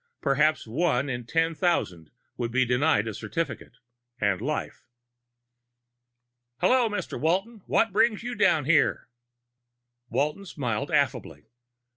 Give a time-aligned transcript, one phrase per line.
[0.19, 3.77] Perhaps one in ten thousand would be denied a certificate...
[4.19, 4.87] and life.
[6.57, 7.19] "Hello, Mr.
[7.21, 7.61] Walton.
[7.67, 9.09] What brings you down here?"
[10.09, 11.49] Walton smiled affably.